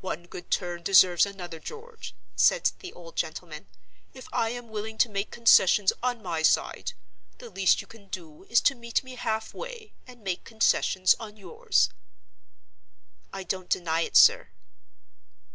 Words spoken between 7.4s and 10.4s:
least you can do is to meet me half way, and